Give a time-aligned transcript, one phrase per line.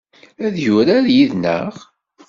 [0.45, 1.73] Ad yurar yid-neɣ?